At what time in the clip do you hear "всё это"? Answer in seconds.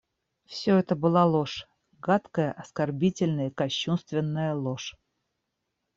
0.51-0.95